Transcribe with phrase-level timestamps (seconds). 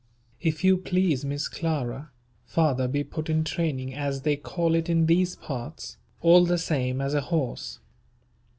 [0.41, 2.09] If you please, Miss Clara,
[2.47, 6.99] father be put in training as they call it in these parts, all the same
[7.01, 7.77] as a horse.